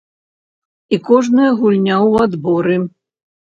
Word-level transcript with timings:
І 0.97 0.99
кожная 1.09 1.51
гульня 1.61 1.95
ў 2.09 2.25
адборы. 2.25 2.75